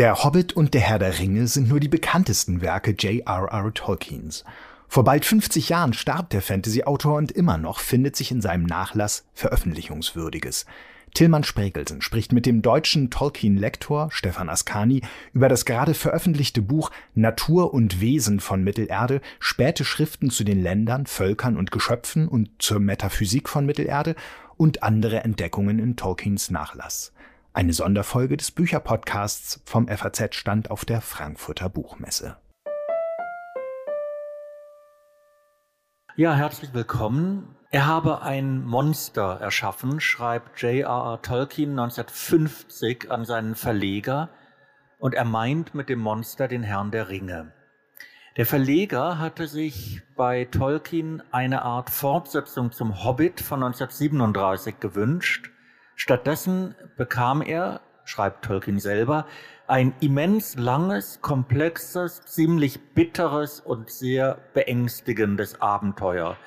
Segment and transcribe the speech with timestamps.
[0.00, 3.74] Der Hobbit und der Herr der Ringe sind nur die bekanntesten Werke J.R.R.
[3.74, 4.46] Tolkiens.
[4.88, 9.26] Vor bald 50 Jahren starb der Fantasy-Autor und immer noch findet sich in seinem Nachlass
[9.34, 10.64] Veröffentlichungswürdiges.
[11.12, 15.02] Tillmann Spregelsen spricht mit dem deutschen Tolkien-Lektor Stefan Ascani
[15.34, 21.04] über das gerade veröffentlichte Buch Natur und Wesen von Mittelerde, späte Schriften zu den Ländern,
[21.04, 24.14] Völkern und Geschöpfen und zur Metaphysik von Mittelerde
[24.56, 27.12] und andere Entdeckungen in Tolkiens Nachlass.
[27.52, 32.36] Eine Sonderfolge des Bücherpodcasts vom FAZ-Stand auf der Frankfurter Buchmesse.
[36.14, 37.56] Ja, herzlich willkommen.
[37.72, 41.22] Er habe ein Monster erschaffen, schreibt J.R.R.
[41.22, 44.28] Tolkien 1950 an seinen Verleger
[45.00, 47.52] und er meint mit dem Monster den Herrn der Ringe.
[48.36, 55.50] Der Verleger hatte sich bei Tolkien eine Art Fortsetzung zum Hobbit von 1937 gewünscht.
[56.02, 59.26] Stattdessen bekam er, schreibt Tolkien selber,
[59.66, 66.38] ein immens langes, komplexes, ziemlich bitteres und sehr beängstigendes Abenteuer,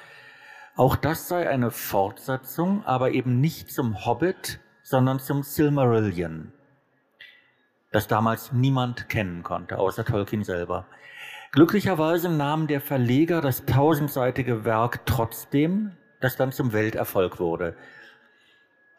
[0.76, 6.52] auch das sei eine Fortsetzung, aber eben nicht zum Hobbit, sondern zum Silmarillion,
[7.92, 10.88] das damals niemand kennen konnte, außer Tolkien selber.
[11.52, 17.78] Glücklicherweise nahm der Verleger das tausendseitige Werk trotzdem, das dann zum Welterfolg wurde.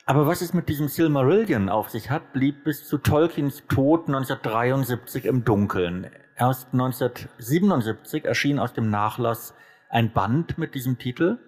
[0.06, 5.24] Aber was es mit diesem Silmarillion auf sich hat, blieb bis zu Tolkiens Tod 1973
[5.24, 6.10] im Dunkeln.
[6.36, 9.55] Erst 1977 erschien aus dem Nachlass
[9.88, 11.38] ein Band mit diesem Titel,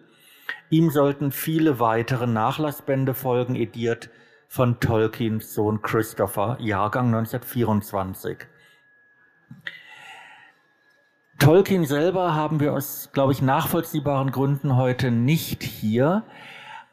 [0.71, 4.11] Ihm sollten viele weitere Nachlassbände folgen, ediert
[4.49, 8.47] von Tolkiens Sohn Christopher, Jahrgang 1924.
[11.39, 16.25] Tolkien selber haben wir aus, glaube ich, nachvollziehbaren Gründen heute nicht hier,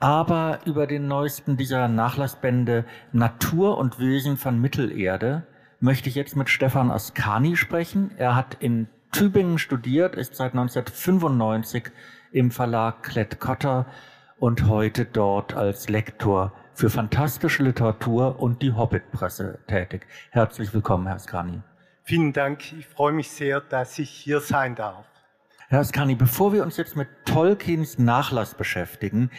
[0.03, 5.47] aber über den neuesten dieser Nachlassbände Natur und Wesen von Mittelerde
[5.79, 8.11] möchte ich jetzt mit Stefan Ascani sprechen.
[8.17, 11.85] Er hat in Tübingen studiert, ist seit 1995
[12.33, 13.85] im Verlag Klett-Cotta
[14.39, 20.05] und heute dort als Lektor für fantastische Literatur und die Hobbit-Presse tätig.
[20.31, 21.61] Herzlich willkommen, Herr Skani.
[22.03, 22.73] Vielen Dank.
[22.73, 25.05] Ich freue mich sehr, dass ich hier sein darf.
[25.69, 29.31] Herr Skani, bevor wir uns jetzt mit Tolkiens Nachlass beschäftigen,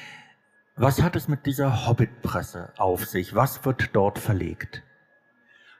[0.76, 3.34] was hat es mit dieser Hobbit-Presse auf sich?
[3.34, 4.82] Was wird dort verlegt?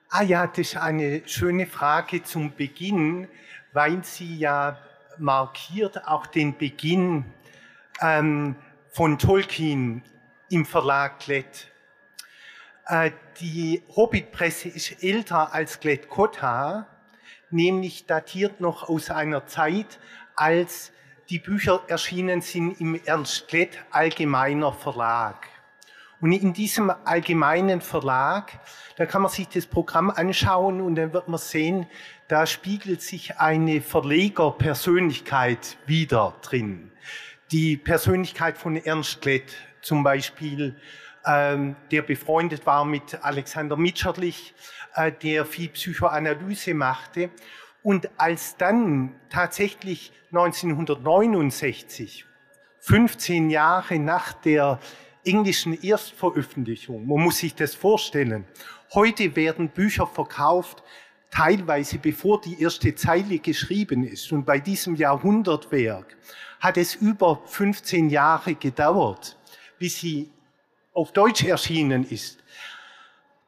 [0.09, 3.29] Ah ja, das ist eine schöne Frage zum Beginn,
[3.73, 4.79] weil Sie ja
[5.19, 7.25] markiert auch den Beginn
[8.01, 8.55] ähm,
[8.91, 10.03] von Tolkien
[10.51, 11.73] im Verlag Klett.
[12.87, 16.87] Äh, die Hobbit-Presse ist älter als Klett Cotta,
[17.51, 19.99] nämlich datiert noch aus einer Zeit,
[20.37, 20.93] als
[21.31, 25.49] die Bücher erschienen sind im Ernst Klett Allgemeiner Verlag.
[26.21, 28.53] Und in diesem allgemeinen Verlag,
[28.97, 31.87] da kann man sich das Programm anschauen und dann wird man sehen,
[32.29, 36.93] da spiegelt sich eine Verlegerpersönlichkeit wieder drin.
[37.53, 40.77] Die Persönlichkeit von Ernst Klett zum Beispiel,
[41.27, 44.55] ähm, der befreundet war mit Alexander Mitscherlich,
[44.95, 47.31] äh, der viel Psychoanalyse machte.
[47.85, 52.25] Und als dann tatsächlich 1969,
[52.81, 54.81] 15 Jahre nach der
[55.23, 58.47] englischen Erstveröffentlichung, man muss sich das vorstellen,
[58.95, 60.83] heute werden Bücher verkauft,
[61.31, 64.33] teilweise bevor die erste Zeile geschrieben ist.
[64.33, 66.17] Und bei diesem Jahrhundertwerk
[66.61, 69.37] hat es über 15 Jahre gedauert,
[69.79, 70.31] bis sie
[70.95, 72.44] auf Deutsch erschienen ist.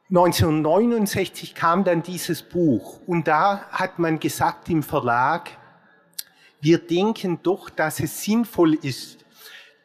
[0.09, 5.51] 1969 kam dann dieses Buch und da hat man gesagt im Verlag,
[6.61, 9.25] wir denken doch, dass es sinnvoll ist,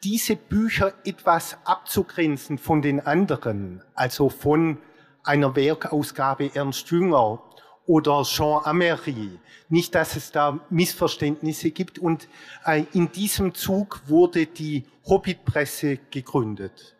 [0.03, 4.77] diese Bücher etwas abzugrenzen von den anderen, also von
[5.23, 7.41] einer Werkausgabe Ernst Jünger
[7.85, 9.39] oder Jean Amery.
[9.69, 11.99] Nicht, dass es da Missverständnisse gibt.
[11.99, 12.27] Und
[12.65, 16.95] äh, in diesem Zug wurde die Hobbit-Presse gegründet.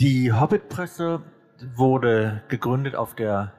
[0.00, 1.22] Die Hobbit-Presse
[1.76, 3.52] wurde gegründet auf der,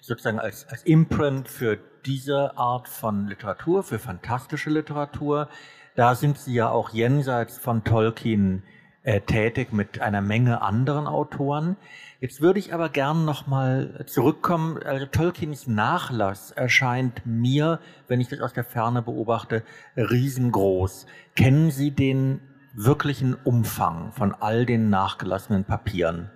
[0.00, 5.48] sozusagen als, als Imprint für diese Art von Literatur, für fantastische Literatur.
[5.96, 8.62] Da sind sie ja auch jenseits von Tolkien
[9.02, 11.76] äh, tätig mit einer Menge anderen Autoren.
[12.20, 14.82] Jetzt würde ich aber gern nochmal zurückkommen.
[14.82, 19.62] Also Tolkiens Nachlass erscheint mir, wenn ich das aus der Ferne beobachte,
[19.96, 21.06] riesengroß.
[21.34, 22.40] Kennen Sie den
[22.74, 26.30] wirklichen Umfang von all den nachgelassenen Papieren?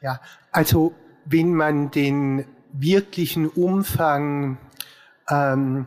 [0.00, 0.20] Ja,
[0.52, 4.58] also wenn man den wirklichen Umfang
[5.28, 5.86] ähm,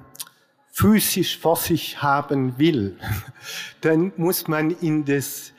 [0.71, 2.97] physisch vor sich haben will,
[3.81, 5.53] dann muss man in das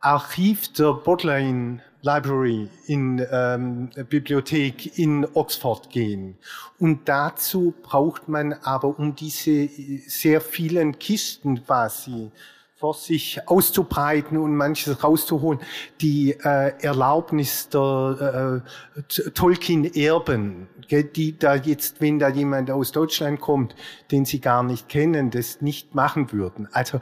[0.00, 6.38] Archiv der Bodleian Library, in ähm, Bibliothek in Oxford gehen.
[6.78, 9.68] Und dazu braucht man aber um diese
[10.06, 12.30] sehr vielen Kisten quasi
[12.78, 15.60] vor sich auszubreiten und manches rauszuholen,
[16.00, 18.62] die äh, Erlaubnis der
[18.96, 23.74] äh, Tolkien-Erben, die da jetzt, wenn da jemand aus Deutschland kommt,
[24.12, 26.68] den sie gar nicht kennen, das nicht machen würden.
[26.70, 27.00] Also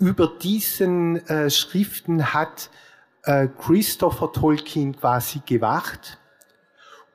[0.00, 2.68] über diesen äh, Schriften hat
[3.22, 6.18] äh, Christopher Tolkien quasi gewacht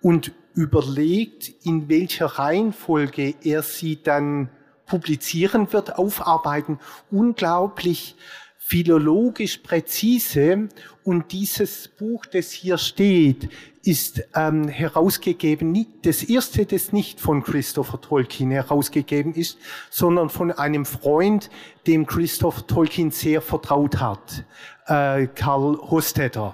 [0.02, 4.50] und überlegt, in welcher Reihenfolge er sie dann
[4.94, 6.78] publizieren wird, aufarbeiten,
[7.10, 8.16] unglaublich
[8.60, 10.70] philologisch präzise.
[11.04, 13.50] Und dieses Buch, das hier steht,
[13.84, 19.58] ist ähm, herausgegeben, das erste, das nicht von Christopher Tolkien herausgegeben ist,
[19.90, 21.50] sondern von einem Freund,
[21.88, 24.46] dem Christopher Tolkien sehr vertraut hat,
[24.86, 26.54] äh, Karl Hostetter.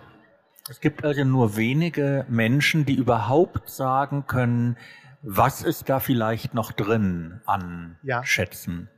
[0.70, 4.78] Es gibt also nur wenige Menschen, die überhaupt sagen können,
[5.22, 8.24] was ist da vielleicht noch drin an ja.
[8.24, 8.90] Schätzen?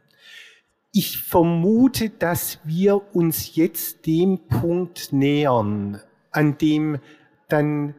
[0.94, 6.01] Ich vermute, dass wir uns jetzt dem Punkt nähern,
[6.31, 7.00] an dem
[7.47, 7.95] dann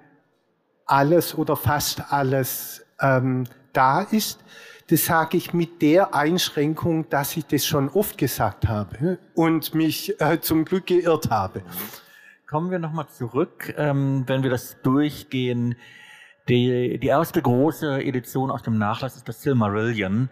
[0.86, 4.40] alles oder fast alles ähm, da ist.
[4.88, 10.20] Das sage ich mit der Einschränkung, dass ich das schon oft gesagt habe und mich
[10.20, 11.62] äh, zum Glück geirrt habe.
[12.46, 15.76] Kommen wir nochmal zurück, ähm, wenn wir das durchgehen.
[16.48, 20.28] Die, die erste große Edition aus dem Nachlass ist das Silmarillion.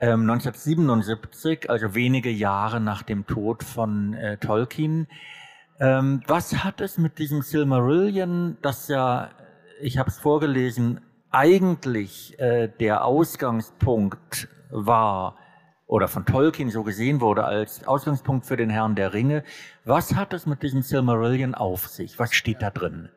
[0.00, 5.06] Ähm, 1977, also wenige Jahre nach dem Tod von äh, Tolkien.
[5.80, 9.30] Ähm, was hat es mit diesem Silmarillion, das ja,
[9.80, 11.00] ich habe es vorgelesen,
[11.30, 15.36] eigentlich äh, der Ausgangspunkt war
[15.86, 19.44] oder von Tolkien so gesehen wurde als Ausgangspunkt für den Herrn der Ringe.
[19.84, 22.18] Was hat es mit diesem Silmarillion auf sich?
[22.18, 23.08] Was steht da drin?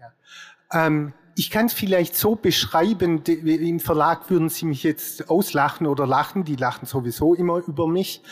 [0.00, 0.86] Ja.
[0.86, 6.06] Ähm, ich kann es vielleicht so beschreiben, im Verlag würden Sie mich jetzt auslachen oder
[6.06, 8.22] lachen, die lachen sowieso immer über mich,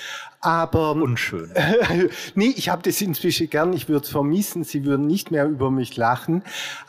[0.41, 0.93] aber...
[0.93, 1.51] Unschön.
[2.35, 5.71] nee, ich habe das inzwischen gern, ich würde es vermissen, Sie würden nicht mehr über
[5.71, 6.43] mich lachen,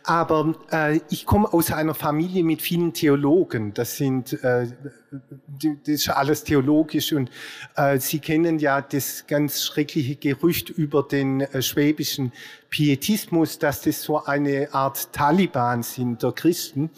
[0.03, 4.33] aber äh, ich komme aus einer Familie mit vielen Theologen, das sind...
[4.43, 4.67] Äh,
[5.11, 7.11] das ist alles theologisch.
[7.13, 7.29] Und
[7.75, 12.31] äh, Sie kennen ja das ganz schreckliche Gerücht über den äh, schwäbischen
[12.69, 16.89] Pietismus, dass das so eine Art Taliban sind der Christen.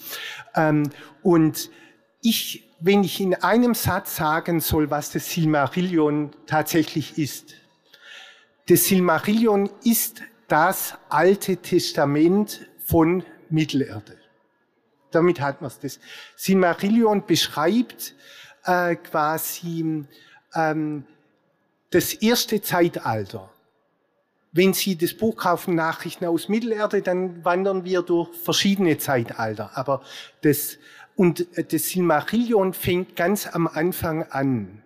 [0.56, 0.90] Ähm,
[1.24, 1.70] und
[2.22, 7.54] ich, wenn ich in einem Satz sagen soll, was das Silmarillion tatsächlich ist.
[8.68, 14.18] Das Silmarillion ist das Alte Testament von Mittelerde.
[15.12, 15.80] Damit hat man es.
[15.80, 16.00] Das
[16.36, 18.16] Silmarillion beschreibt
[18.66, 20.06] äh, quasi
[20.54, 21.06] ähm,
[21.90, 23.50] das erste Zeitalter.
[24.52, 29.72] Wenn Sie das Buch kaufen, Nachrichten aus Mittelerde, dann wandern wir durch verschiedene Zeitalter.
[29.78, 30.02] Aber
[30.42, 30.78] das,
[31.16, 34.82] und das Silmarillion fängt ganz am Anfang an.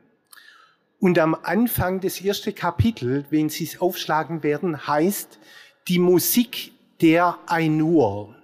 [1.00, 5.40] Und am Anfang des ersten Kapitel, wenn Sie es aufschlagen werden, heißt
[5.88, 6.72] die Musik
[7.02, 8.36] der Ainur.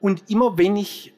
[0.00, 1.14] Und immer wenn ich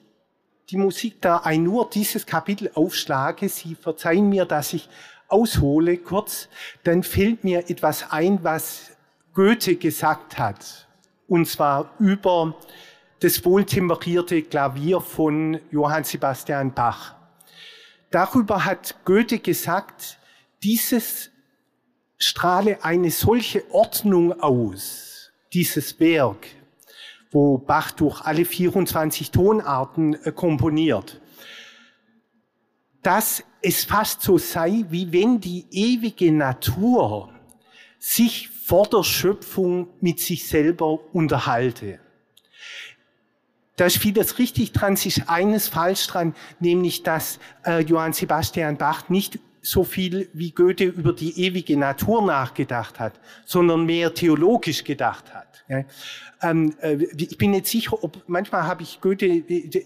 [0.70, 4.88] die Musik da ein nur dieses Kapitel aufschlage, Sie verzeihen mir, dass ich
[5.28, 6.48] aushole kurz,
[6.84, 8.92] dann fällt mir etwas ein, was
[9.34, 10.86] Goethe gesagt hat.
[11.26, 12.56] Und zwar über
[13.20, 17.14] das wohltemperierte Klavier von Johann Sebastian Bach.
[18.10, 20.18] Darüber hat Goethe gesagt,
[20.62, 21.30] dieses
[22.18, 26.46] strahle eine solche Ordnung aus, dieses Werk,
[27.30, 31.20] wo Bach durch alle 24 Tonarten äh, komponiert,
[33.02, 37.32] dass es fast so sei, wie wenn die ewige Natur
[37.98, 42.00] sich vor der Schöpfung mit sich selber unterhalte.
[43.78, 49.08] Da ist vieles richtig dran, ist eines falsch dran, nämlich dass äh, Johann Sebastian Bach
[49.08, 55.32] nicht so viel wie Goethe über die ewige Natur nachgedacht hat, sondern mehr theologisch gedacht
[55.32, 55.64] hat.
[55.68, 55.84] Ja.
[56.42, 59.44] Ähm, äh, ich bin nicht sicher, ob manchmal habe ich Goethe,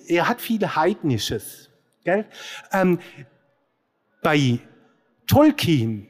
[0.09, 1.69] er hat viel Heidnisches.
[2.03, 2.25] Gell?
[2.73, 2.99] Ähm,
[4.23, 4.59] bei
[5.27, 6.09] Tolkien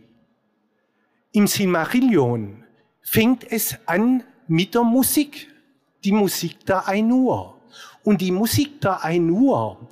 [1.32, 2.64] im Silmarillion
[3.00, 5.48] fängt es an mit der Musik,
[6.04, 7.51] die Musik der Ainur.
[8.04, 9.88] Und die Musik der Ainur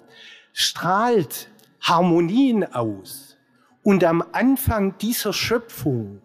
[0.53, 1.49] strahlt
[1.81, 3.37] Harmonien aus.
[3.83, 6.21] Und am Anfang dieser Schöpfung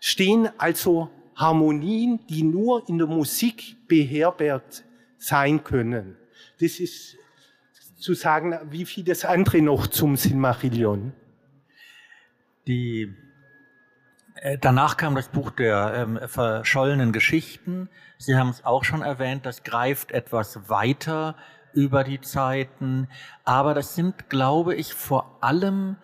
[0.00, 4.84] stehen also Harmonien, die nur in der Musik beherbergt
[5.18, 6.16] sein können.
[6.60, 7.16] Das ist
[7.98, 11.12] zu sagen, wie vieles andere noch zum Silmarillion.
[12.66, 13.14] Die
[14.60, 17.88] danach kam das Buch der ähm, verschollenen Geschichten.
[18.18, 21.36] Sie haben es auch schon erwähnt, das greift etwas weiter
[21.72, 23.08] über die Zeiten.
[23.44, 25.96] Aber das sind, glaube ich, vor allem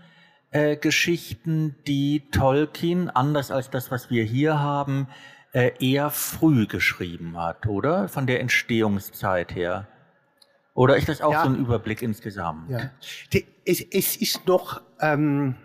[0.50, 5.08] äh, Geschichten, die Tolkien, anders als das, was wir hier haben,
[5.52, 8.08] äh, eher früh geschrieben hat, oder?
[8.08, 9.86] Von der Entstehungszeit her.
[10.74, 11.42] Oder ist das auch ja.
[11.42, 12.70] so ein Überblick insgesamt?
[12.70, 12.90] Ja.
[13.64, 15.56] Es, es ist noch, ähm,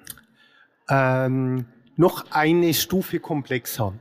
[0.89, 1.65] ähm,
[1.95, 3.93] noch eine Stufe komplexer.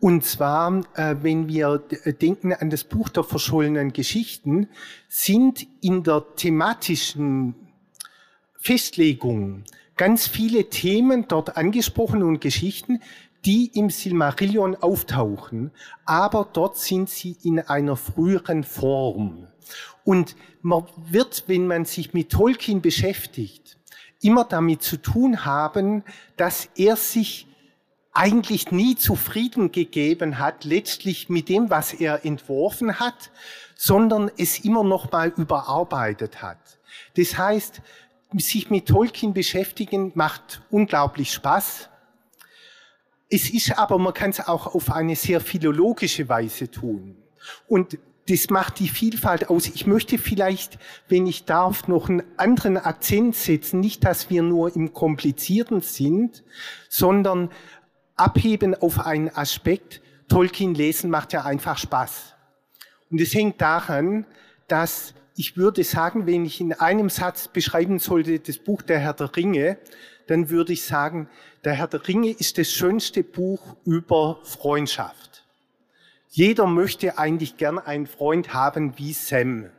[0.00, 1.78] Und zwar, äh, wenn wir
[2.20, 4.68] denken an das Buch der verschollenen Geschichten,
[5.08, 7.54] sind in der thematischen
[8.60, 9.64] Festlegung
[9.96, 13.00] ganz viele Themen dort angesprochen und Geschichten,
[13.44, 15.70] die im Silmarillion auftauchen,
[16.04, 19.48] aber dort sind sie in einer früheren Form.
[20.04, 23.78] Und man wird, wenn man sich mit Tolkien beschäftigt,
[24.20, 26.04] immer damit zu tun haben,
[26.36, 27.46] dass er sich
[28.12, 33.30] eigentlich nie zufrieden gegeben hat, letztlich mit dem, was er entworfen hat,
[33.76, 36.58] sondern es immer noch mal überarbeitet hat.
[37.16, 37.80] Das heißt,
[38.36, 41.88] sich mit Tolkien beschäftigen macht unglaublich Spaß.
[43.30, 47.16] Es ist aber, man kann es auch auf eine sehr philologische Weise tun.
[47.68, 47.98] Und
[48.28, 49.68] das macht die Vielfalt aus.
[49.68, 53.80] Ich möchte vielleicht, wenn ich darf, noch einen anderen Akzent setzen.
[53.80, 56.44] Nicht, dass wir nur im Komplizierten sind,
[56.90, 57.50] sondern
[58.16, 60.02] abheben auf einen Aspekt.
[60.28, 62.34] Tolkien lesen macht ja einfach Spaß.
[63.10, 64.26] Und es hängt daran,
[64.66, 69.14] dass ich würde sagen, wenn ich in einem Satz beschreiben sollte, das Buch Der Herr
[69.14, 69.78] der Ringe,
[70.26, 71.30] dann würde ich sagen,
[71.64, 75.47] Der Herr der Ringe ist das schönste Buch über Freundschaft.
[76.30, 79.70] Jeder möchte eigentlich gern einen Freund haben wie Sam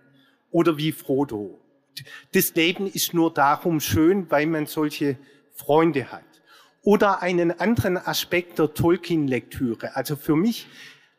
[0.51, 1.59] oder wie Frodo.
[2.33, 5.17] Das Leben ist nur darum schön, weil man solche
[5.53, 6.23] Freunde hat.
[6.81, 9.95] Oder einen anderen Aspekt der Tolkien-Lektüre.
[9.95, 10.67] Also für mich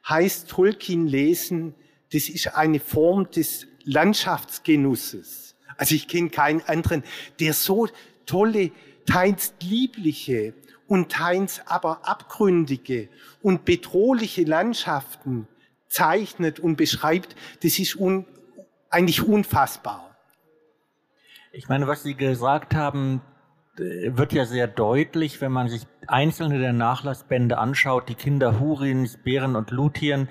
[0.08, 1.74] heißt Tolkien lesen,
[2.12, 5.54] das ist eine Form des Landschaftsgenusses.
[5.76, 7.04] Also ich kenne keinen anderen,
[7.38, 7.88] der so
[8.26, 8.72] tolle,
[9.06, 10.54] teils liebliche
[10.90, 13.08] und teils aber abgründige
[13.42, 15.46] und bedrohliche Landschaften
[15.86, 18.26] zeichnet und beschreibt, das ist un,
[18.90, 20.16] eigentlich unfassbar.
[21.52, 23.20] Ich meine, was Sie gesagt haben,
[23.76, 29.54] wird ja sehr deutlich, wenn man sich einzelne der Nachlassbände anschaut, die Kinder Hurins, Bären
[29.54, 30.28] und Luthien,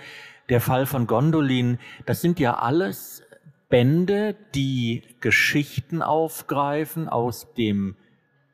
[0.50, 3.24] der Fall von Gondolin, das sind ja alles
[3.70, 7.96] Bände, die Geschichten aufgreifen aus dem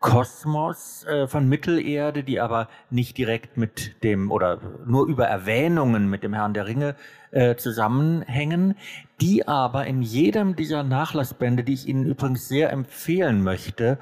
[0.06, 6.22] Kosmos äh, von Mittelerde, die aber nicht direkt mit dem oder nur über Erwähnungen mit
[6.22, 6.96] dem Herrn der Ringe
[7.32, 8.76] äh, zusammenhängen,
[9.20, 13.98] die aber in jedem dieser Nachlassbände, die ich Ihnen übrigens sehr empfehlen möchte,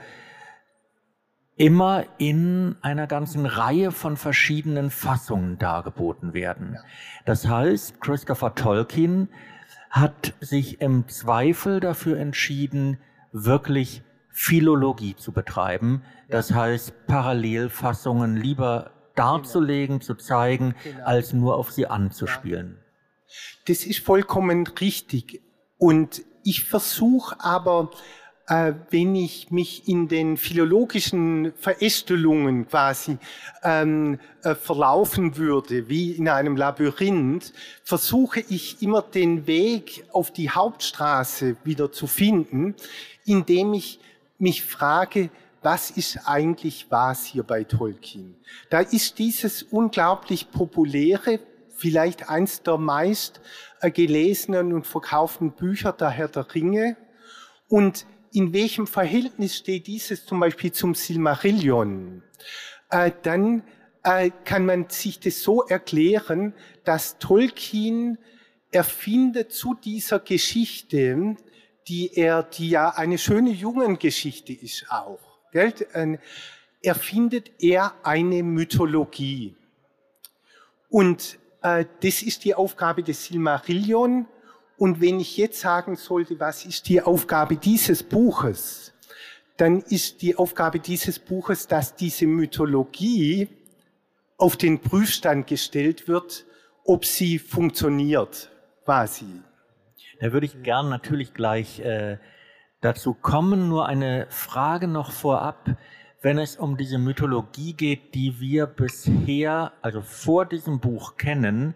[1.56, 6.80] immer in einer ganzen Reihe von verschiedenen Fassungen dargeboten werden.
[7.26, 9.30] Das heißt, Christopher Tolkien
[9.90, 12.98] hat sich im Zweifel dafür entschieden,
[13.32, 16.02] wirklich Philologie zu betreiben.
[16.28, 21.06] Das heißt, Parallelfassungen lieber darzulegen, zu zeigen, genau.
[21.06, 22.80] als nur auf sie anzuspielen.
[23.68, 25.42] Das ist vollkommen richtig.
[25.78, 27.92] Und ich versuche aber
[28.48, 33.18] äh, wenn ich mich in den philologischen Verästelungen quasi
[33.64, 40.50] ähm, äh, verlaufen würde, wie in einem Labyrinth, versuche ich immer den Weg auf die
[40.50, 42.76] Hauptstraße wieder zu finden,
[43.26, 44.00] indem ich
[44.44, 45.30] mich frage,
[45.62, 48.36] was ist eigentlich was hier bei Tolkien?
[48.70, 53.40] Da ist dieses unglaublich populäre, vielleicht eins der meist
[53.82, 56.98] äh, gelesenen und verkauften Bücher der Herr der Ringe
[57.70, 62.22] und in welchem Verhältnis steht dieses zum Beispiel zum Silmarillion,
[62.90, 63.64] äh, dann
[64.04, 68.18] äh, kann man sich das so erklären, dass Tolkien
[68.72, 71.38] erfindet zu dieser Geschichte,
[71.88, 75.20] die er, die ja eine schöne Jungengeschichte ist auch,
[75.52, 75.74] gell?
[76.82, 79.56] Erfindet er eine Mythologie.
[80.90, 84.28] Und äh, das ist die Aufgabe des Silmarillion.
[84.78, 88.94] Und wenn ich jetzt sagen sollte, was ist die Aufgabe dieses Buches,
[89.58, 93.48] dann ist die Aufgabe dieses Buches, dass diese Mythologie
[94.38, 96.46] auf den Prüfstand gestellt wird,
[96.84, 98.52] ob sie funktioniert,
[98.84, 99.42] quasi.
[100.20, 102.18] Da würde ich gern natürlich gleich äh,
[102.82, 103.70] dazu kommen.
[103.70, 105.70] Nur eine Frage noch vorab.
[106.22, 111.76] Wenn es um diese Mythologie geht, die wir bisher, also vor diesem Buch kennen,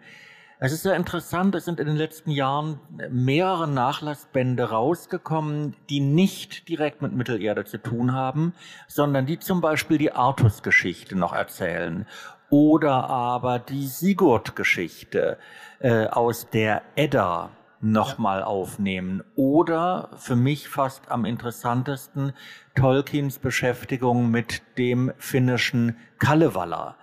[0.59, 2.79] es ist sehr interessant, es sind in den letzten Jahren
[3.11, 8.53] mehrere Nachlassbände rausgekommen, die nicht direkt mit Mittelerde zu tun haben,
[8.87, 12.07] sondern die zum Beispiel die Artus-Geschichte noch erzählen
[12.49, 15.37] oder aber die Sigurd-Geschichte
[15.79, 19.23] äh, aus der Edda nochmal aufnehmen.
[19.35, 22.33] Oder für mich fast am interessantesten
[22.75, 26.97] Tolkiens Beschäftigung mit dem finnischen Kalevala,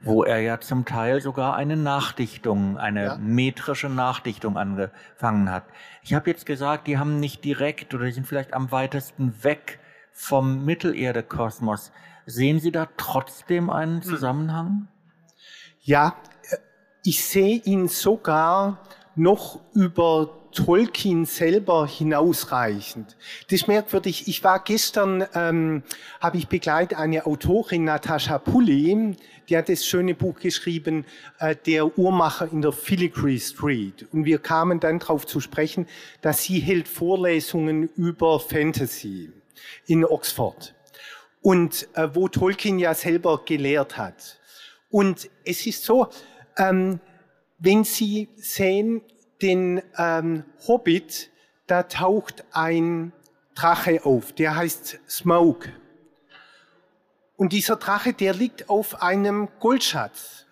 [0.00, 3.16] wo er ja zum Teil sogar eine Nachdichtung, eine ja.
[3.18, 5.64] metrische Nachdichtung angefangen hat.
[6.02, 9.80] Ich habe jetzt gesagt, die haben nicht direkt oder die sind vielleicht am weitesten weg
[10.12, 11.92] vom Mittelerde-Kosmos.
[12.26, 14.02] Sehen Sie da trotzdem einen hm.
[14.02, 14.88] Zusammenhang?
[15.80, 16.16] Ja,
[17.04, 18.82] ich sehe ihn sogar
[19.18, 23.16] noch über Tolkien selber hinausreichend.
[23.48, 24.28] Das ist merkwürdig.
[24.28, 25.82] Ich war gestern, ähm,
[26.20, 29.16] habe ich begleitet eine Autorin, Natascha Pulli,
[29.48, 31.04] die hat das schöne Buch geschrieben,
[31.38, 34.06] äh, Der Uhrmacher in der Filigree Street.
[34.12, 35.86] Und wir kamen dann darauf zu sprechen,
[36.22, 39.30] dass sie hält Vorlesungen über Fantasy
[39.86, 40.74] in Oxford.
[41.42, 44.38] Und äh, wo Tolkien ja selber gelehrt hat.
[44.90, 46.08] Und es ist so,
[46.56, 47.00] ähm,
[47.58, 49.02] wenn Sie sehen,
[49.42, 51.30] den ähm, Hobbit,
[51.66, 53.12] da taucht ein
[53.54, 55.72] Drache auf, der heißt Smoke.
[57.36, 60.46] Und dieser Drache, der liegt auf einem Goldschatz.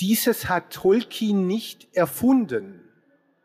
[0.00, 2.80] Dieses hat Tolkien nicht erfunden,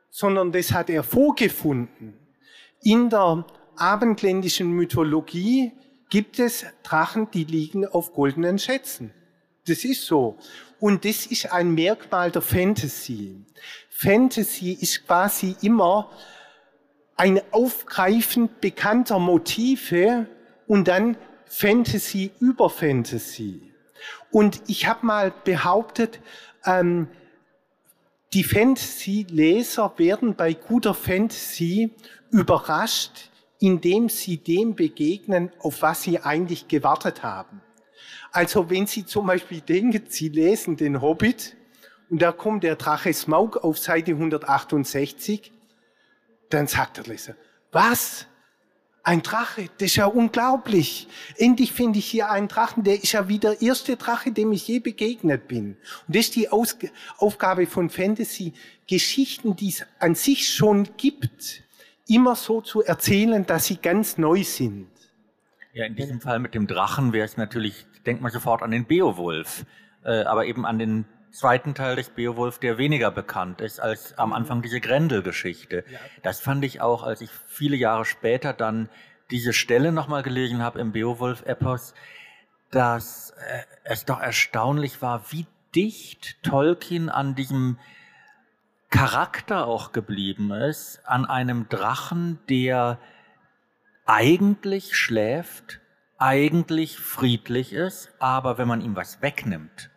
[0.10, 2.18] sondern das hat er vorgefunden.
[2.82, 5.72] In der abendländischen Mythologie
[6.10, 9.14] gibt es Drachen, die liegen auf goldenen Schätzen.
[9.68, 10.38] Das ist so.
[10.80, 13.36] Und das ist ein Merkmal der Fantasy.
[13.90, 16.10] Fantasy ist quasi immer
[17.18, 20.26] ein Aufgreifen bekannter Motive
[20.68, 23.74] und dann Fantasy über Fantasy.
[24.32, 26.22] Und ich habe mal behauptet,
[26.66, 27.10] ähm,
[28.34, 31.92] die Fantasy-Leser werden bei guter Fantasy
[32.30, 37.62] überrascht, indem sie dem begegnen, auf was sie eigentlich gewartet haben.
[38.32, 41.56] Also wenn Sie zum Beispiel denken, Sie lesen den Hobbit
[42.10, 45.52] und da kommt der Drache Smaug auf Seite 168,
[46.50, 47.36] dann sagt der Leser,
[47.72, 48.26] was?
[49.02, 51.08] Ein Drache, das ist ja unglaublich.
[51.38, 54.68] Endlich finde ich hier einen Drachen, der ist ja wie der erste Drache, dem ich
[54.68, 55.78] je begegnet bin.
[56.06, 56.78] Und das ist die Aus
[57.18, 58.54] Aufgabe von Fantasy,
[58.88, 61.64] Geschichten, die es an sich schon gibt,
[62.08, 64.90] immer so zu erzählen, dass sie ganz neu sind.
[65.74, 68.86] Ja, in diesem Fall mit dem Drachen wäre es natürlich denkt man sofort an den
[68.86, 69.66] Beowulf,
[70.04, 74.34] äh, aber eben an den zweiten Teil des Beowulf, der weniger bekannt ist als am
[74.34, 75.84] Anfang diese Grendel-Geschichte.
[76.24, 78.90] Das fand ich auch, als ich viele Jahre später dann
[79.30, 81.94] diese Stelle nochmal gelesen habe im Beowulf-Epos,
[82.72, 87.78] dass äh, es doch erstaunlich war, wie dicht Tolkien an diesem
[88.90, 92.98] Charakter auch geblieben ist, an einem Drachen, der
[94.10, 95.80] eigentlich schläft,
[96.18, 99.92] eigentlich friedlich ist, aber wenn man ihm was wegnimmt,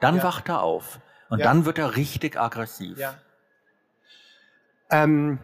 [0.00, 0.22] dann ja.
[0.22, 1.00] wacht er auf
[1.30, 1.46] und ja.
[1.46, 2.98] dann wird er richtig aggressiv.
[2.98, 3.18] Ja.
[4.90, 5.38] Ähm,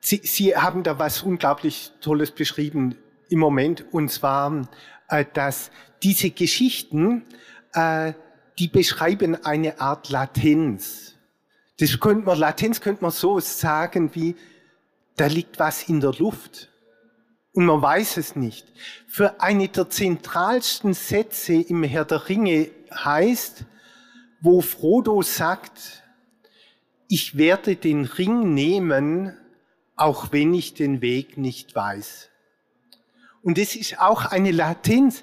[0.00, 2.96] Sie, Sie haben da was unglaublich Tolles beschrieben
[3.30, 4.68] im Moment, und zwar,
[5.08, 5.70] äh, dass
[6.02, 7.24] diese Geschichten,
[7.72, 8.12] äh,
[8.58, 11.16] die beschreiben eine Art Latenz.
[11.80, 14.36] Das könnte man, Latenz könnte man so sagen wie,
[15.16, 16.70] da liegt was in der Luft
[17.52, 18.66] und man weiß es nicht.
[19.06, 23.64] Für eine der zentralsten Sätze im Herr der Ringe heißt,
[24.40, 26.02] wo Frodo sagt,
[27.08, 29.38] ich werde den Ring nehmen,
[29.96, 32.30] auch wenn ich den Weg nicht weiß.
[33.42, 35.22] Und es ist auch eine Latenz.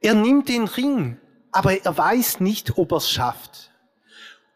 [0.00, 1.18] Er nimmt den Ring,
[1.52, 3.70] aber er weiß nicht, ob er es schafft.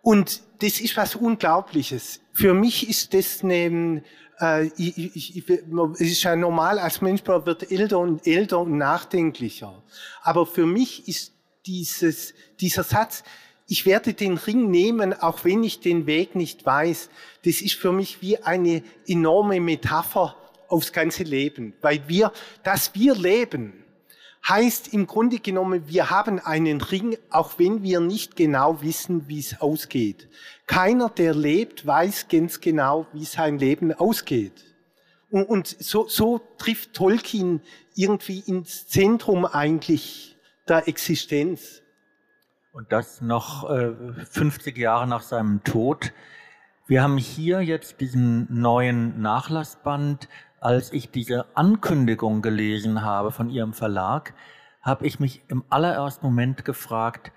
[0.02, 2.20] Und das ist was Unglaubliches.
[2.36, 4.02] Für mich ist das eine,
[4.40, 8.60] äh, ich, ich, ich, es ist ja normal, als Mensch man wird älter und älter
[8.60, 9.82] und nachdenklicher.
[10.20, 11.32] Aber für mich ist
[11.64, 13.24] dieses, dieser Satz,
[13.66, 17.08] ich werde den Ring nehmen, auch wenn ich den Weg nicht weiß,
[17.46, 20.36] das ist für mich wie eine enorme Metapher
[20.68, 21.72] aufs ganze Leben.
[21.80, 23.85] Weil wir, dass wir leben,
[24.48, 29.40] heißt im Grunde genommen, wir haben einen Ring, auch wenn wir nicht genau wissen, wie
[29.40, 30.28] es ausgeht.
[30.66, 34.64] Keiner, der lebt, weiß ganz genau, wie sein Leben ausgeht.
[35.30, 37.60] Und, und so, so trifft Tolkien
[37.94, 40.36] irgendwie ins Zentrum eigentlich
[40.68, 41.82] der Existenz.
[42.72, 43.94] Und das noch äh,
[44.30, 46.12] 50 Jahre nach seinem Tod.
[46.86, 50.28] Wir haben hier jetzt diesen neuen Nachlassband
[50.66, 54.34] als ich diese Ankündigung gelesen habe von Ihrem Verlag,
[54.82, 57.30] habe ich mich im allerersten Moment gefragt,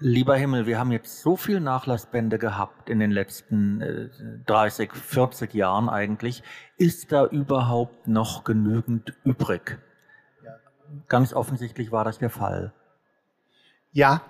[0.00, 4.08] lieber Himmel, wir haben jetzt so viel Nachlassbände gehabt in den letzten äh,
[4.46, 6.42] 30, 40 Jahren eigentlich.
[6.76, 9.78] Ist da überhaupt noch genügend übrig?
[11.06, 12.72] ganz offensichtlich war das der Fall.
[13.92, 14.22] Ja,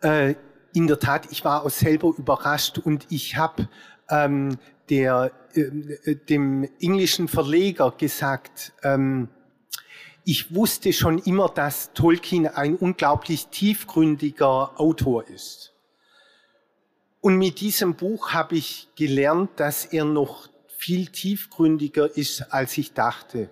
[0.00, 0.36] äh,
[0.72, 3.68] in der Tat, ich war auch selber überrascht und ich habe
[4.10, 4.58] ähm,
[4.90, 9.28] der, äh, dem englischen Verleger gesagt, ähm,
[10.24, 15.72] ich wusste schon immer, dass Tolkien ein unglaublich tiefgründiger Autor ist.
[17.20, 22.92] Und mit diesem Buch habe ich gelernt, dass er noch viel tiefgründiger ist, als ich
[22.92, 23.48] dachte.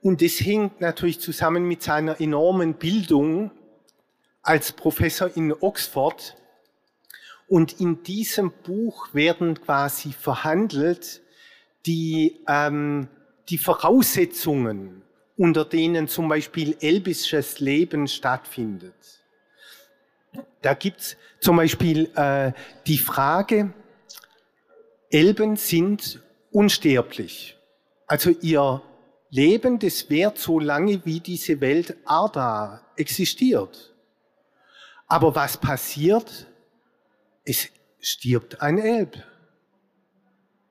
[0.00, 3.50] Und das hängt natürlich zusammen mit seiner enormen Bildung
[4.42, 6.36] als Professor in Oxford.
[7.52, 11.20] Und in diesem Buch werden quasi verhandelt
[11.84, 13.08] die, ähm,
[13.50, 15.02] die Voraussetzungen,
[15.36, 18.94] unter denen zum Beispiel elbisches Leben stattfindet.
[20.62, 22.52] Da gibt's zum Beispiel äh,
[22.86, 23.74] die Frage,
[25.10, 27.58] Elben sind unsterblich.
[28.06, 28.80] Also ihr
[29.28, 33.94] Leben, das währt so lange, wie diese Welt Arda existiert.
[35.06, 36.46] Aber was passiert?
[37.44, 37.68] Es
[38.00, 39.22] stirbt ein Elb.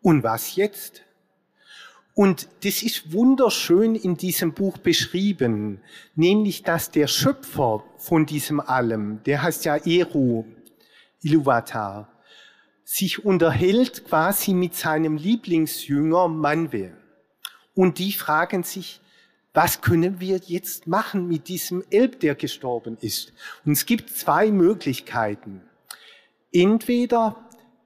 [0.01, 1.03] Und was jetzt?
[2.13, 5.81] Und das ist wunderschön in diesem Buch beschrieben,
[6.15, 10.45] nämlich dass der Schöpfer von diesem Allem, der heißt ja Eru,
[11.21, 12.11] Iluvatar,
[12.83, 16.97] sich unterhält quasi mit seinem Lieblingsjünger Manwe.
[17.73, 18.99] Und die fragen sich,
[19.53, 23.33] was können wir jetzt machen mit diesem Elb, der gestorben ist?
[23.65, 25.61] Und es gibt zwei Möglichkeiten.
[26.53, 27.37] Entweder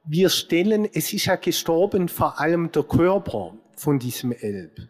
[0.06, 4.88] wir stellen, es ist ja gestorben vor allem der Körper von diesem Elb.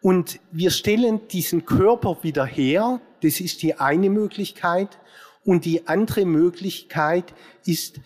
[0.00, 4.98] Und wir stellen diesen Körper wieder her, das ist die eine Möglichkeit.
[5.44, 7.34] Und die andere Möglichkeit
[7.64, 8.00] ist,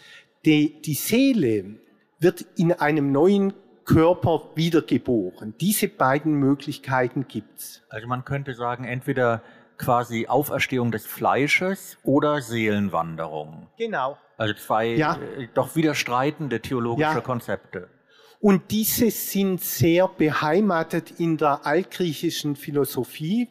[0.44, 1.76] die, die Seele
[2.18, 3.54] wird in einem neuen
[3.85, 5.54] Körper wiedergeboren.
[5.61, 7.83] Diese beiden Möglichkeiten gibt's.
[7.88, 9.42] Also man könnte sagen, entweder
[9.78, 13.68] quasi Auferstehung des Fleisches oder Seelenwanderung.
[13.78, 14.18] Genau.
[14.40, 15.18] Also zwei ja.
[15.37, 17.20] äh, doch widerstreitende theologische ja.
[17.20, 17.90] Konzepte.
[18.40, 23.50] Und diese sind sehr beheimatet in der altgriechischen Philosophie.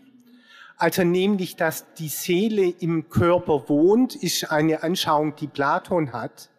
[0.78, 6.50] Also nämlich, dass die Seele im Körper wohnt, ist eine Anschauung, die Platon hat.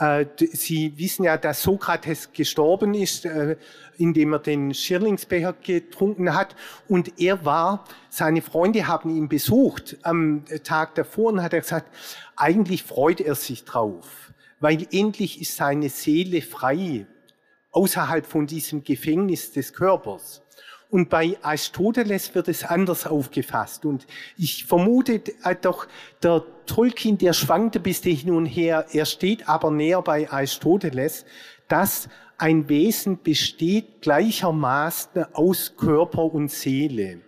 [0.00, 3.56] Äh, Sie wissen ja, dass Sokrates gestorben ist, äh,
[3.98, 6.56] indem er den Schirlingsbecher getrunken hat.
[6.88, 11.94] Und er war, seine Freunde haben ihn besucht am Tag davor und hat er gesagt,
[12.34, 17.06] eigentlich freut er sich drauf, weil endlich ist seine Seele frei,
[17.70, 20.42] außerhalb von diesem Gefängnis des Körpers.
[20.90, 23.84] Und bei Aristoteles wird es anders aufgefasst.
[23.84, 25.86] Und ich vermute äh, doch,
[26.22, 28.86] der Tolkien, der schwankte bis hin und her.
[28.92, 31.24] Er steht aber näher bei Aristoteles,
[31.68, 37.20] dass ein Wesen besteht gleichermaßen aus Körper und Seele.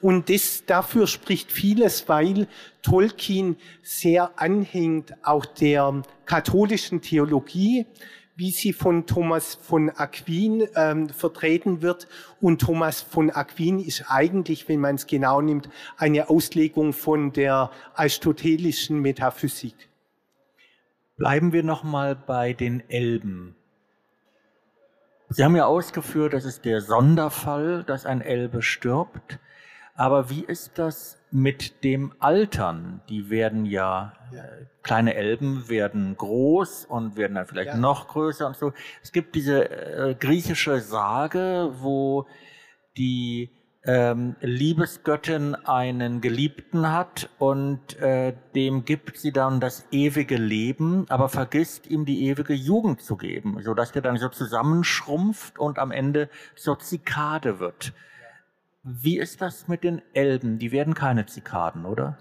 [0.00, 2.46] Und das, dafür spricht vieles, weil
[2.82, 7.86] Tolkien sehr anhängt auch der katholischen Theologie,
[8.38, 12.06] wie sie von Thomas von Aquin ähm, vertreten wird.
[12.40, 17.72] Und Thomas von Aquin ist eigentlich, wenn man es genau nimmt, eine Auslegung von der
[17.94, 19.74] aristotelischen Metaphysik.
[21.16, 23.56] Bleiben wir nochmal bei den Elben.
[25.30, 29.40] Sie haben ja ausgeführt, das ist der Sonderfall, dass ein Elbe stirbt.
[29.96, 33.00] Aber wie ist das mit dem Altern?
[33.08, 34.44] Die werden ja, ja.
[34.44, 37.76] Äh, kleine Elben werden groß und werden dann vielleicht ja.
[37.76, 38.72] noch größer und so.
[39.02, 42.26] Es gibt diese äh, griechische Sage, wo
[42.96, 43.50] die
[43.84, 51.28] ähm, Liebesgöttin einen Geliebten hat und äh, dem gibt sie dann das ewige Leben, aber
[51.28, 55.90] vergisst ihm die ewige Jugend zu geben, so dass der dann so zusammenschrumpft und am
[55.90, 57.94] Ende zur Zikade wird.
[58.82, 60.58] Wie ist das mit den Elben?
[60.58, 62.18] Die werden keine Zikaden, oder?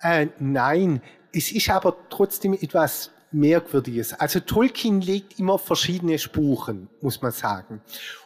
[0.00, 4.14] Äh, nein, es ist aber trotzdem etwas Merkwürdiges.
[4.14, 7.80] Also Tolkien legt immer verschiedene Spuren, muss man sagen.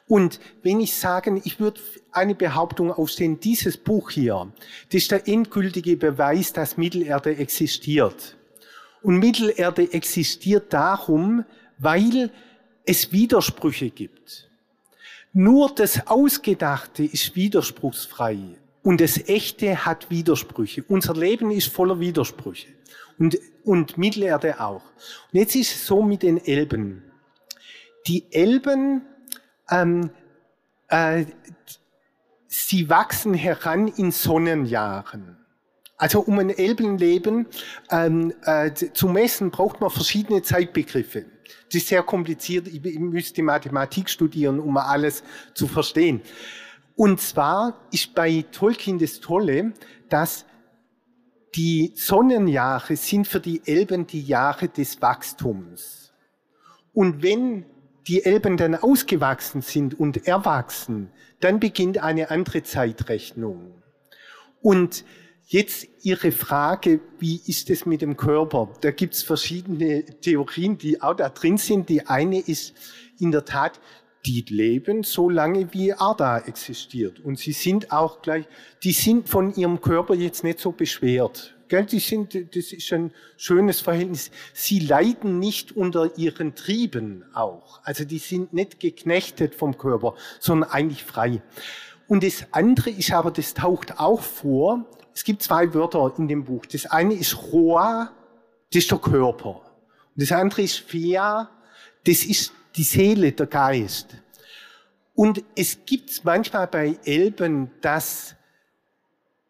[0.07, 1.81] Und wenn ich sage, ich würde
[2.13, 4.53] eine Behauptung aufstellen, dieses Buch hier,
[4.91, 8.37] das ist der endgültige Beweis, dass Mittelerde existiert.
[9.03, 11.45] Und Mittelerde existiert darum,
[11.79, 12.31] weil
[12.85, 14.50] es Widersprüche gibt.
[15.33, 18.39] Nur das Ausgedachte ist widerspruchsfrei
[18.83, 20.83] und das Echte hat Widersprüche.
[20.89, 22.69] Unser Leben ist voller Widersprüche
[23.19, 24.83] und, und Mittelerde auch.
[25.33, 27.05] Und jetzt ist es so mit den Elben.
[28.07, 29.03] Die Elben,
[29.71, 30.11] ähm,
[30.89, 31.27] äh,
[32.47, 35.37] sie wachsen heran in Sonnenjahren.
[35.97, 37.47] Also um ein Elbenleben
[37.91, 41.27] ähm, äh, zu messen, braucht man verschiedene Zeitbegriffe.
[41.67, 42.69] Das ist sehr kompliziert.
[42.69, 45.23] Ich müsste Mathematik studieren, um alles
[45.55, 46.21] zu verstehen.
[46.97, 49.73] Und zwar ist bei Tolkien das Tolle,
[50.09, 50.45] dass
[51.55, 56.13] die Sonnenjahre sind für die Elben die Jahre des Wachstums.
[56.93, 57.67] Und wenn
[58.07, 61.11] die Elben dann ausgewachsen sind und erwachsen,
[61.41, 63.83] dann beginnt eine andere Zeitrechnung.
[64.63, 65.05] Und
[65.51, 68.71] jetzt Ihre Frage, wie ist es mit dem Körper?
[68.81, 71.89] Da gibt es verschiedene Theorien, die auch da drin sind.
[71.89, 72.73] Die eine ist
[73.19, 73.81] in der Tat,
[74.27, 77.19] die leben so lange wie Arda existiert.
[77.21, 78.47] Und sie sind auch gleich,
[78.85, 81.57] die sind von ihrem Körper jetzt nicht so beschwert.
[81.69, 84.31] Gell, die sind, das ist ein schönes Verhältnis.
[84.55, 87.81] Sie leiden nicht unter ihren Trieben auch.
[87.83, 91.43] Also die sind nicht geknechtet vom Körper, sondern eigentlich frei.
[92.07, 94.87] Und das andere ist aber, das taucht auch vor.
[95.15, 96.67] Es gibt zwei Wörter in dem Buch.
[96.67, 98.13] Das eine ist Roa,
[98.73, 99.57] das ist der Körper.
[100.15, 101.51] Und das andere ist Fea,
[102.07, 104.17] das ist die Seele, der Geist.
[105.15, 108.37] Und es gibt manchmal bei Elben, dass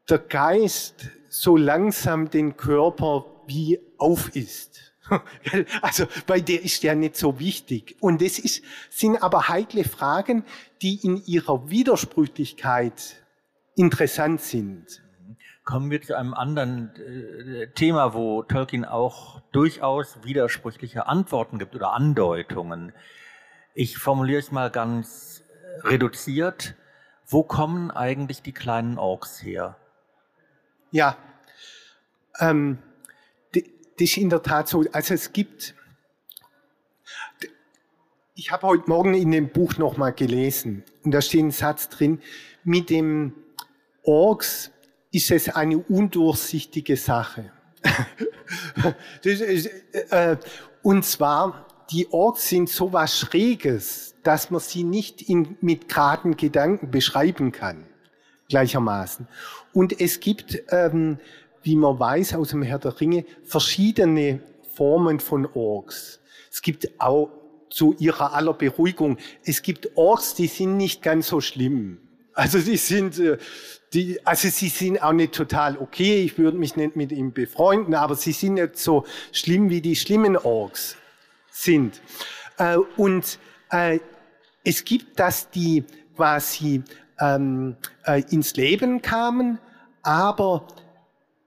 [0.09, 4.93] der Geist so langsam den Körper wie auf ist.
[5.83, 7.97] Also bei der ist ja nicht so wichtig.
[8.01, 10.45] Und das ist, sind aber heikle Fragen,
[10.83, 13.17] die in ihrer Widersprüchlichkeit
[13.75, 15.03] interessant sind.
[15.71, 21.93] Kommen wir zu einem anderen äh, Thema, wo Tolkien auch durchaus widersprüchliche Antworten gibt oder
[21.93, 22.93] Andeutungen.
[23.75, 25.45] Ich formuliere es mal ganz
[25.85, 26.75] reduziert.
[27.25, 29.77] Wo kommen eigentlich die kleinen Orks her?
[30.91, 31.17] Ja,
[32.41, 32.79] ähm,
[33.53, 33.63] das
[34.01, 34.85] ist in der Tat so.
[34.91, 35.77] Also es gibt,
[38.35, 42.21] ich habe heute Morgen in dem Buch nochmal gelesen und da steht ein Satz drin,
[42.65, 43.35] mit dem
[44.03, 44.73] Orks
[45.13, 47.51] ist es eine undurchsichtige Sache.
[49.23, 49.71] ist,
[50.11, 50.37] äh,
[50.83, 56.37] und zwar, die Orks sind so was Schräges, dass man sie nicht in, mit geraden
[56.37, 57.87] Gedanken beschreiben kann,
[58.49, 59.27] gleichermaßen.
[59.73, 61.19] Und es gibt, ähm,
[61.63, 64.41] wie man weiß aus dem Herr der Ringe, verschiedene
[64.75, 66.21] Formen von Orks.
[66.51, 67.31] Es gibt auch
[67.71, 71.99] zu ihrer aller Beruhigung, es gibt Orks, die sind nicht ganz so schlimm.
[72.41, 73.37] Also die sind, äh,
[73.93, 76.23] die, also sie sind auch nicht total okay.
[76.23, 79.95] Ich würde mich nicht mit ihm befreunden, aber sie sind nicht so schlimm wie die
[79.95, 80.97] schlimmen Orks
[81.51, 82.01] sind.
[82.57, 83.39] Äh, und
[83.71, 83.99] äh,
[84.65, 85.85] es gibt, dass die
[86.17, 86.83] quasi
[87.21, 87.77] ähm,
[88.07, 89.59] äh, ins Leben kamen,
[90.01, 90.67] aber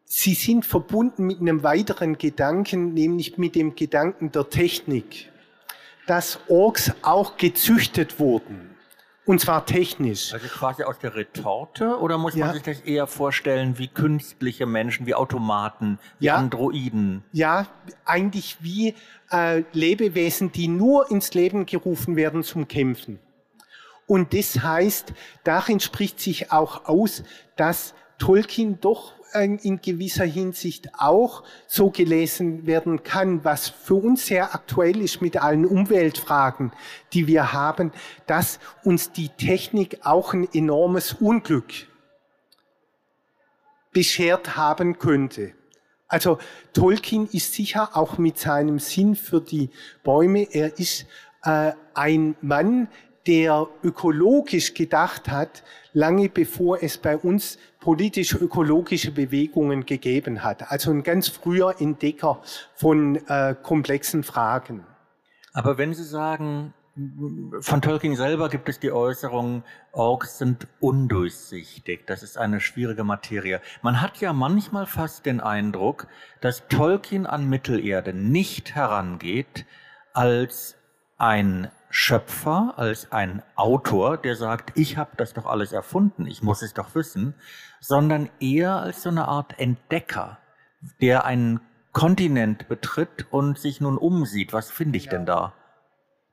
[0.05, 5.31] sie sind verbunden mit einem weiteren Gedanken, nämlich mit dem Gedanken der Technik,
[6.05, 8.72] dass Orks auch gezüchtet wurden.
[9.25, 10.33] Und zwar technisch.
[10.33, 12.47] Also quasi aus der Retorte oder muss ja.
[12.47, 16.35] man sich das eher vorstellen wie künstliche Menschen, wie Automaten, wie ja.
[16.35, 17.23] Androiden?
[17.31, 17.67] Ja,
[18.03, 18.95] eigentlich wie
[19.31, 23.19] äh, Lebewesen, die nur ins Leben gerufen werden zum Kämpfen.
[24.07, 25.13] Und das heißt,
[25.45, 27.23] darin spricht sich auch aus,
[27.55, 34.53] dass Tolkien doch in gewisser Hinsicht auch so gelesen werden kann, was für uns sehr
[34.53, 36.71] aktuell ist mit allen Umweltfragen,
[37.13, 37.91] die wir haben,
[38.27, 41.73] dass uns die Technik auch ein enormes Unglück
[43.91, 45.53] beschert haben könnte.
[46.07, 46.37] Also
[46.73, 49.69] Tolkien ist sicher auch mit seinem Sinn für die
[50.03, 51.07] Bäume, er ist
[51.43, 52.87] äh, ein Mann,
[53.27, 60.71] der ökologisch gedacht hat, lange bevor es bei uns politisch-ökologische Bewegungen gegeben hat.
[60.71, 62.41] Also ein ganz früher Entdecker
[62.75, 64.85] von äh, komplexen Fragen.
[65.53, 66.73] Aber wenn Sie sagen,
[67.61, 72.05] von Tolkien selber gibt es die Äußerung, Orks sind undurchsichtig.
[72.05, 73.61] Das ist eine schwierige Materie.
[73.81, 76.07] Man hat ja manchmal fast den Eindruck,
[76.39, 79.65] dass Tolkien an Mittelerde nicht herangeht
[80.13, 80.75] als
[81.17, 86.63] ein Schöpfer, als ein Autor, der sagt, ich habe das doch alles erfunden, ich muss
[86.63, 87.35] es doch wissen,
[87.79, 90.39] sondern eher als so eine Art Entdecker,
[91.01, 94.53] der einen Kontinent betritt und sich nun umsieht.
[94.53, 95.11] Was finde ich ja.
[95.11, 95.53] denn da?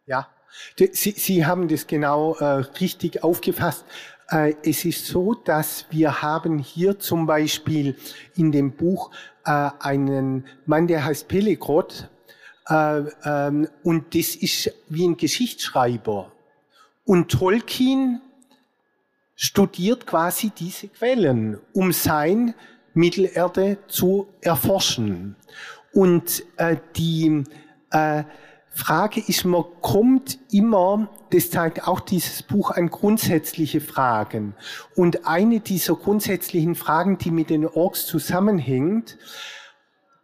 [0.07, 0.29] Ja,
[0.77, 2.45] Sie, Sie haben das genau äh,
[2.81, 3.85] richtig aufgefasst.
[4.31, 7.97] Äh, es ist so, dass wir haben hier zum Beispiel
[8.35, 9.11] in dem Buch
[9.45, 12.09] äh, einen Mann, der heißt Pelegrot,
[12.71, 16.31] und das ist wie ein Geschichtsschreiber.
[17.05, 18.21] Und Tolkien
[19.35, 22.55] studiert quasi diese Quellen, um sein
[22.95, 25.35] Mittelerde zu erforschen.
[25.93, 27.45] Und äh, die
[27.91, 28.25] äh,
[28.73, 34.55] Frage ist, man kommt immer, das zeigt auch dieses Buch, an grundsätzliche Fragen.
[34.95, 39.19] Und eine dieser grundsätzlichen Fragen, die mit den Orks zusammenhängt,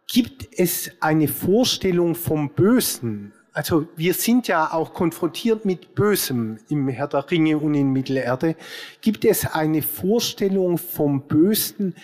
[0.07, 6.89] gibt es eine Vorstellung vom Bösen, also wir sind ja auch konfrontiert mit Bösem im
[6.89, 8.55] Herr der Ringe und in Mittelerde.
[9.01, 11.95] Gibt es eine Vorstellung vom Bösen,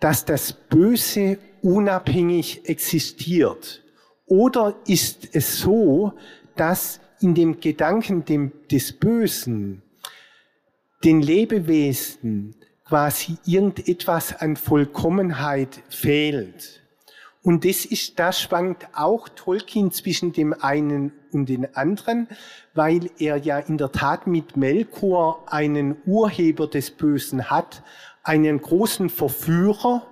[0.00, 3.82] dass das Böse unabhängig existiert?
[4.26, 6.12] Oder ist es so,
[6.56, 9.80] dass in dem Gedanken des Bösen
[11.02, 16.81] den Lebewesen quasi irgendetwas an Vollkommenheit fehlt?
[17.42, 22.28] Und das ist, da schwankt auch Tolkien zwischen dem einen und den anderen,
[22.72, 27.82] weil er ja in der Tat mit Melkor einen Urheber des Bösen hat,
[28.22, 30.06] einen großen Verführer.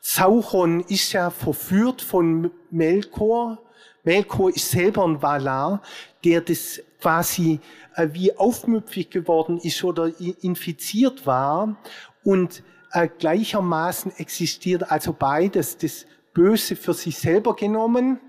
[0.00, 3.58] Sauron ist ja verführt von Melkor.
[4.04, 5.80] Melkor ist selber ein Valar,
[6.24, 7.60] der das quasi
[7.94, 10.12] äh, wie aufmüpfig geworden ist oder
[10.42, 11.76] infiziert war.
[12.22, 12.62] Und
[12.92, 18.20] äh, gleichermaßen existiert also beides, das Böse für sich selber genommen.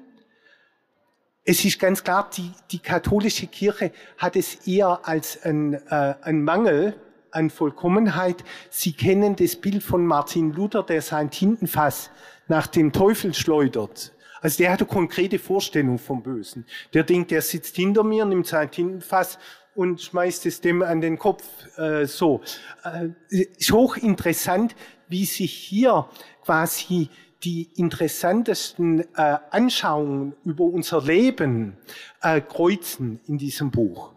[1.43, 6.41] Es ist ganz klar, die, die katholische Kirche hat es eher als ein, äh, ein
[6.41, 6.95] Mangel
[7.31, 8.45] an Vollkommenheit.
[8.69, 12.09] Sie kennen das Bild von Martin Luther, der sein Tintenfass
[12.47, 14.13] nach dem Teufel schleudert.
[14.39, 16.65] Also der hat eine konkrete Vorstellung vom Bösen.
[16.93, 19.37] Der denkt, der sitzt hinter mir, nimmt sein Tintenfass
[19.75, 21.43] und schmeißt es dem an den Kopf.
[21.77, 22.39] Äh, so.
[22.85, 24.77] Äh, ist hochinteressant,
[25.09, 26.07] wie sich hier
[26.45, 27.09] quasi
[27.43, 31.77] die interessantesten äh, Anschauungen über unser Leben
[32.21, 34.13] äh, kreuzen in diesem Buch.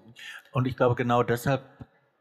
[0.52, 1.62] Und ich glaube, genau deshalb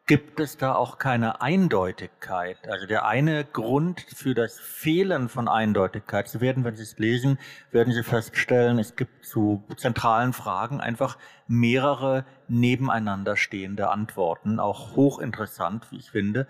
[0.09, 2.57] gibt es da auch keine Eindeutigkeit.
[2.67, 7.37] Also der eine Grund für das Fehlen von Eindeutigkeit, Sie werden, wenn Sie es lesen,
[7.71, 15.91] werden Sie feststellen, es gibt zu zentralen Fragen einfach mehrere nebeneinander stehende Antworten, auch hochinteressant,
[15.91, 16.47] wie ich finde.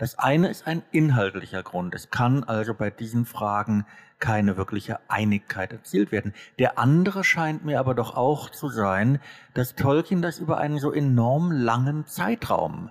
[0.00, 1.94] Das eine ist ein inhaltlicher Grund.
[1.94, 3.84] Es kann also bei diesen Fragen
[4.18, 6.32] keine wirkliche Einigkeit erzielt werden.
[6.58, 9.20] Der andere scheint mir aber doch auch zu sein,
[9.52, 12.90] dass Tolkien das über einen so enorm langen Zeitraum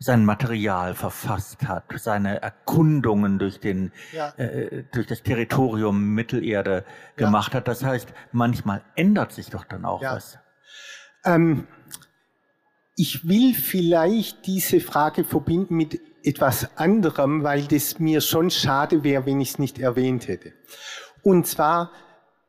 [0.00, 4.30] sein Material verfasst hat, seine Erkundungen durch den ja.
[4.30, 7.58] äh, durch das Territorium Mittelerde gemacht ja.
[7.58, 7.68] hat.
[7.68, 10.16] Das heißt, manchmal ändert sich doch dann auch ja.
[10.16, 10.38] was.
[11.24, 11.68] Ähm,
[12.96, 19.26] ich will vielleicht diese Frage verbinden mit etwas anderem, weil das mir schon schade wäre,
[19.26, 20.52] wenn ich es nicht erwähnt hätte.
[21.22, 21.92] Und zwar,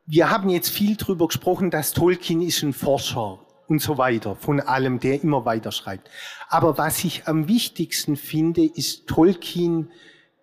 [0.06, 4.60] wir haben jetzt viel drüber gesprochen, dass Tolkien ist ein Forscher und so weiter, von
[4.60, 6.10] allem, der immer weiter schreibt.
[6.48, 9.90] Aber was ich am wichtigsten finde, ist, Tolkien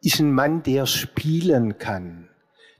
[0.01, 2.29] ist ein Mann, der spielen kann.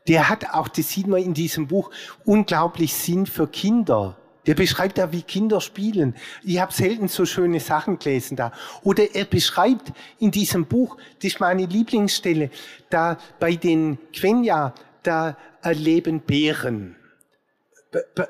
[0.08, 1.92] Der hat auch, das sieht man in diesem Buch,
[2.24, 4.18] unglaublich Sinn für Kinder.
[4.48, 6.16] Der beschreibt da, wie Kinder spielen.
[6.44, 8.52] Ich habe selten so schöne Sachen gelesen da.
[8.82, 12.50] Oder er beschreibt in diesem Buch, das ist meine Lieblingsstelle,
[12.90, 16.96] da bei den Quenya, da leben Bären.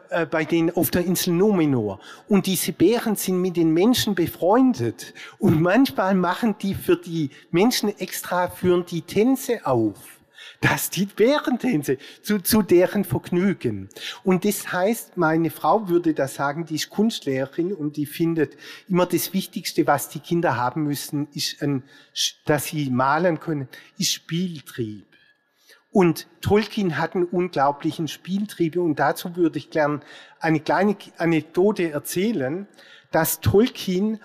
[0.10, 2.00] Äh, bei denen auf der Insel Numenor.
[2.28, 5.14] Und diese Bären sind mit den Menschen befreundet.
[5.40, 10.17] Und manchmal machen die für die Menschen extra, führen die Tänze auf.
[10.62, 13.90] Das die Bärentänze zu, zu deren Vergnügen.
[14.24, 19.06] Und das heißt, meine Frau würde da sagen, die ist Kunstlehrerin und die findet immer
[19.06, 21.84] das Wichtigste, was die Kinder haben müssen, ist ein,
[22.46, 23.68] dass sie malen können,
[24.00, 25.06] ist Spieltrieb.
[25.92, 30.02] Und Tolkien hat einen unglaublichen Spieltrieb und dazu würde ich gern
[30.40, 32.68] eine kleine Anekdote erzählen,
[33.12, 34.20] dass Tolkien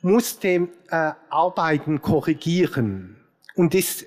[0.00, 3.16] musste äh, Arbeiten korrigieren.
[3.54, 4.06] Und das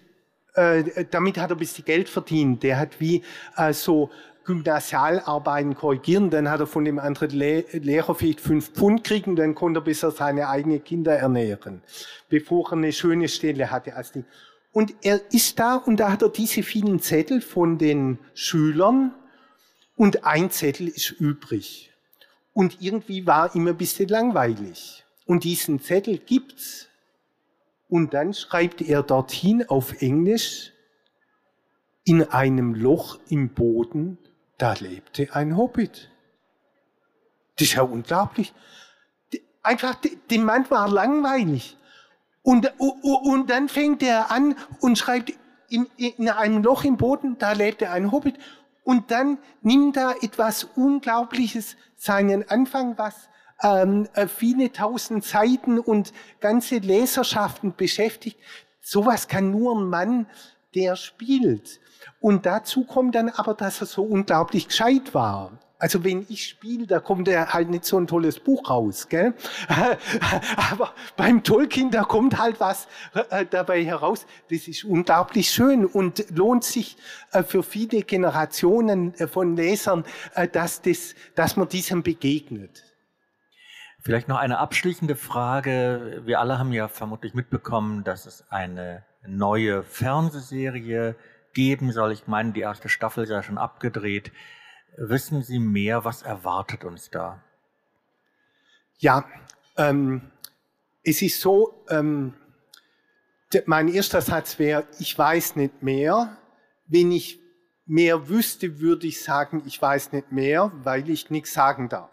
[0.54, 2.64] äh, damit hat er ein bisschen Geld verdient.
[2.64, 3.24] Der hat wie
[3.58, 4.10] äh, so
[4.46, 9.54] Gymnasialarbeiten korrigieren, dann hat er von dem anderen Le Lehrer vielleicht fünf Pfund kriegen, dann
[9.54, 11.84] konnte er bisher seine eigenen Kinder ernähren,
[12.28, 14.24] bevor er eine schöne Stelle hatte als die.
[14.72, 19.14] Und er ist da und da hat er diese vielen Zettel von den Schülern
[19.96, 21.92] und ein Zettel ist übrig.
[22.54, 25.06] Und irgendwie war immer ein bisschen langweilig.
[25.26, 26.88] Und diesen Zettel gibt's
[27.92, 30.72] und dann schreibt er dorthin auf Englisch,
[32.06, 34.18] in einem Loch im Boden,
[34.58, 36.10] da lebte ein Hobbit.
[37.58, 38.54] Das ist ja unglaublich.
[39.62, 39.96] Einfach,
[40.30, 41.78] dem Mann war langweilig.
[42.44, 45.34] Und, und dann fängt er an und schreibt,
[45.68, 48.40] in, in einem Loch im Boden, da lebte ein Hobbit.
[48.86, 53.28] Und dann nimmt er etwas Unglaubliches, seinen Anfang, was
[53.64, 58.38] ähm, äh, viele tausend Seiten und ganze Leserschaften beschäftigt.
[58.82, 60.28] Sowas kann nur ein Mann,
[60.76, 61.80] der spielt.
[62.20, 65.52] Und dazu kommt dann aber, dass er so unglaublich gescheit war.
[65.82, 69.34] Also wenn ich spiele, da kommt ja halt nicht so ein tolles Buch raus, gell?
[70.72, 72.88] Aber beim Tolkien, da kommt halt was
[73.32, 74.28] äh, dabei heraus.
[74.52, 76.98] Das ist unglaublich schön und lohnt sich
[77.32, 80.06] äh, für viele Generationen von Lesern,
[80.52, 82.91] dass, das, dass man diesem begegnet.
[84.04, 86.24] Vielleicht noch eine abschließende Frage.
[86.26, 91.16] Wir alle haben ja vermutlich mitbekommen, dass es eine neue Fernsehserie
[91.54, 92.12] geben soll.
[92.12, 94.32] Ich meine, die erste Staffel sei schon abgedreht.
[94.98, 97.44] Wissen Sie mehr, was erwartet uns da?
[98.98, 99.26] Ja,
[99.78, 100.32] ähm,
[101.04, 102.34] es ist so, ähm,
[103.68, 106.38] mein erster Satz wäre, ich weiß nicht mehr.
[106.88, 107.40] Wenn ich
[107.86, 112.10] mehr wüsste, würde ich sagen, ich weiß nicht mehr, weil ich nichts sagen darf.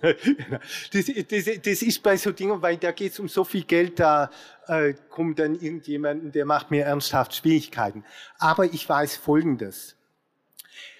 [0.00, 4.00] Das, das, das, ist bei so Dingen, weil da geht es um so viel Geld,
[4.00, 4.30] da
[4.66, 8.04] äh, kommt dann irgendjemand, der macht mir ernsthaft Schwierigkeiten.
[8.38, 9.96] Aber ich weiß Folgendes.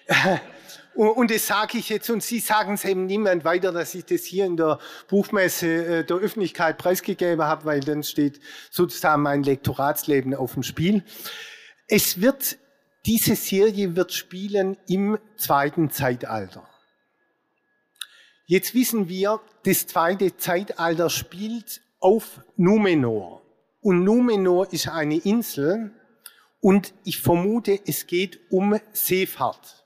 [0.95, 4.25] Und das sage ich jetzt, und Sie sagen es eben niemand weiter, dass ich das
[4.25, 4.77] hier in der
[5.07, 8.39] Buchmesse äh, der Öffentlichkeit preisgegeben habe, weil dann steht
[8.69, 11.03] sozusagen mein Lektoratsleben auf dem Spiel.
[11.87, 12.59] Es wird,
[13.07, 16.69] diese Serie wird spielen im zweiten Zeitalter.
[18.45, 23.41] Jetzt wissen wir, das zweite Zeitalter spielt auf Numenor.
[23.81, 25.91] Und Numenor ist eine Insel
[26.59, 29.85] und ich vermute, es geht um Seefahrt.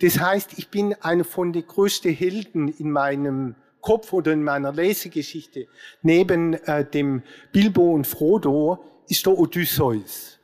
[0.00, 4.72] Das heißt, ich bin einer von den größten Helden in meinem Kopf oder in meiner
[4.72, 5.66] Lesegeschichte.
[6.02, 7.22] Neben äh, dem
[7.52, 10.38] Bilbo und Frodo ist der Odysseus.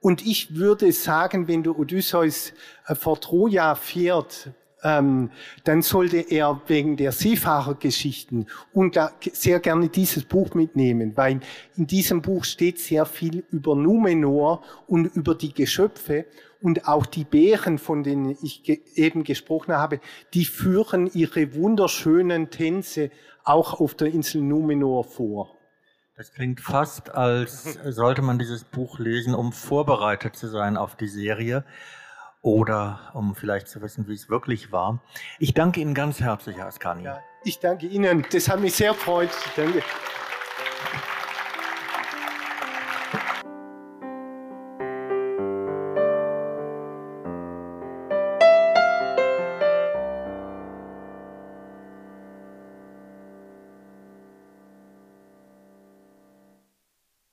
[0.00, 2.52] Und ich würde sagen, wenn der Odysseus
[2.86, 4.50] äh, vor Troja fährt,
[4.82, 5.30] ähm,
[5.64, 8.46] dann sollte er wegen der Seefahrergeschichten
[9.32, 11.40] sehr gerne dieses Buch mitnehmen, weil
[11.76, 16.26] in diesem Buch steht sehr viel über Numenor und über die Geschöpfe
[16.62, 20.00] und auch die Bären, von denen ich ge eben gesprochen habe,
[20.34, 23.10] die führen ihre wunderschönen Tänze
[23.44, 25.56] auch auf der Insel Numenor vor.
[26.16, 31.08] Das klingt fast, als sollte man dieses Buch lesen, um vorbereitet zu sein auf die
[31.08, 31.64] Serie
[32.42, 35.02] oder um vielleicht zu wissen, wie es wirklich war.
[35.38, 37.04] Ich danke Ihnen ganz herzlich, Herr Askani.
[37.04, 38.26] Ja, ich danke Ihnen.
[38.32, 39.30] Das hat mich sehr gefreut.
[39.56, 39.82] Danke.